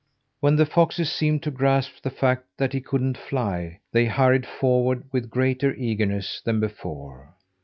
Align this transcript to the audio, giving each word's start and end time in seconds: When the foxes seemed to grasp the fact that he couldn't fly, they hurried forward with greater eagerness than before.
When 0.39 0.55
the 0.55 0.65
foxes 0.65 1.11
seemed 1.11 1.43
to 1.43 1.51
grasp 1.51 2.01
the 2.01 2.09
fact 2.09 2.45
that 2.57 2.73
he 2.73 2.81
couldn't 2.81 3.19
fly, 3.19 3.81
they 3.91 4.05
hurried 4.07 4.47
forward 4.47 5.03
with 5.11 5.29
greater 5.29 5.75
eagerness 5.75 6.41
than 6.43 6.59
before. 6.59 7.35